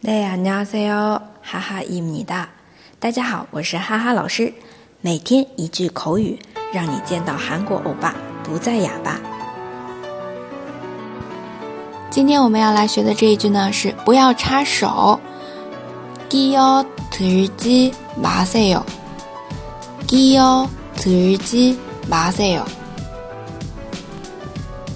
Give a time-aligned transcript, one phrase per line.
[0.00, 1.20] 네 안녕하세요.
[1.42, 2.48] 하하입니다.
[2.98, 4.52] 大家好，我是哈哈老师。
[5.00, 6.38] 每天一句口语，
[6.72, 9.20] 让你见到韩国欧巴不再哑巴。
[12.10, 15.20] 今天我们要来学的这一句呢是不要插手。
[16.28, 18.84] 끼어들지마세 요。
[20.06, 22.64] 끼어들지마세 요。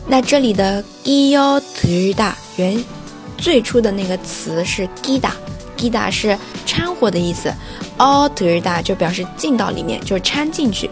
[0.07, 2.85] 那这里的끼어들다原
[3.38, 5.32] 最初的那个词是 gida。
[5.78, 7.54] gida 是掺和的意思
[7.98, 10.90] ，altura 就表示进到里面，就是掺进去、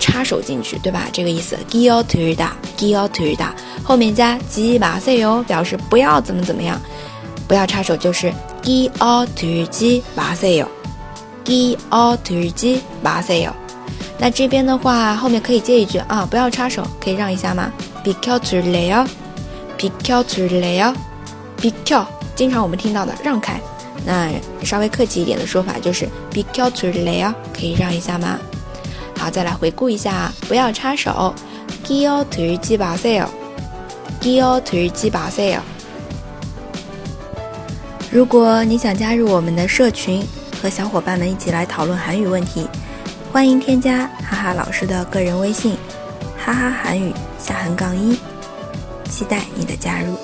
[0.00, 1.04] 插手进去，对吧？
[1.12, 1.56] 这个意思。
[1.68, 4.78] g i o t u r a g i o t u r a 后面加 g
[4.78, 6.80] b a s e o 表示不要怎么怎么样，
[7.46, 10.68] 不要插手，就是 g i o t u r g i b a s e o
[11.44, 13.54] g i o t u r g i b a s e o
[14.18, 17.72] 那这边的话，后面可以接一句啊，不要插手，可以让一下吗
[18.02, 19.06] p i k o t u r l e o
[19.78, 20.92] p i k o t u r l e o
[21.57, 22.05] 비켜
[22.35, 23.59] 经常我们听到的让开。
[24.05, 24.31] 那
[24.63, 28.39] 稍微客气一点的说法就是비켜줄래 요， 可以让一下吗？
[29.17, 31.35] 好，再来回顾一下，不要插手。
[31.83, 33.27] 끼어들지마세 요，
[34.19, 35.59] 끼어들지마세 요。
[38.11, 40.25] 如果你想加入我们的社群，
[40.61, 42.67] 和小伙伴们一起来讨论韩语问题，
[43.31, 45.77] 欢迎添加哈哈老师的个人微信，
[46.37, 48.17] 哈哈韩语下横杠一，
[49.09, 50.17] 期待你的加入。